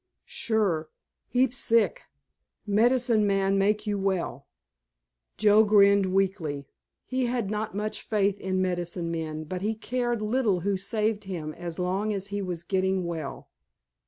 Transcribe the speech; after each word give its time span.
"Sure. 0.25 0.89
Heap 1.27 1.53
sick. 1.53 2.01
Medicine 2.65 3.27
man 3.27 3.59
make 3.59 3.85
you 3.85 3.99
well." 3.99 4.47
Joe 5.37 5.63
grinned 5.63 6.07
weakly. 6.07 6.65
He 7.05 7.27
had 7.27 7.51
not 7.51 7.75
much 7.75 8.01
faith 8.01 8.39
in 8.39 8.63
medicine 8.63 9.11
men, 9.11 9.43
but 9.43 9.61
he 9.61 9.75
cared 9.75 10.19
little 10.19 10.61
who 10.61 10.75
saved 10.75 11.25
him 11.25 11.53
as 11.53 11.77
long 11.77 12.13
as 12.13 12.29
he 12.29 12.41
was 12.41 12.63
getting 12.63 13.05
well. 13.05 13.49